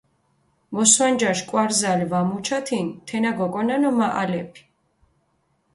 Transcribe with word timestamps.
მოსვანჯაშ 0.75 1.39
კვარზალი 1.49 2.05
ვა 2.11 2.21
მუჩათინ 2.29 2.87
თენა 3.07 3.31
გოკონანო 3.37 3.91
მაჸალეფი. 3.99 4.61